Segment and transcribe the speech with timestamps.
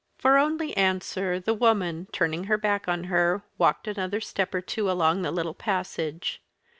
[0.17, 4.89] For only answer the woman, turning her back on her, walked another step or two
[4.89, 6.41] along the little passage.